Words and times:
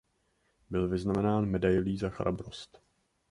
Byl 0.69 0.87
vyznamenán 0.87 1.45
medailí 1.45 1.97
za 1.97 2.09
chrabrost. 2.09 2.81